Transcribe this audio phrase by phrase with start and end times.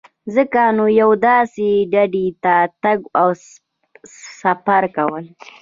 [0.35, 3.29] ځکه نو یوې داسې ډډې ته تګ او
[4.41, 5.25] سفر کول.